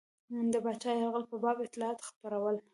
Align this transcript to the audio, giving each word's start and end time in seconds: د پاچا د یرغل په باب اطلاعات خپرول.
د 0.51 0.53
پاچا 0.63 0.91
د 0.95 0.97
یرغل 1.01 1.23
په 1.31 1.37
باب 1.43 1.57
اطلاعات 1.61 1.99
خپرول. 2.09 2.55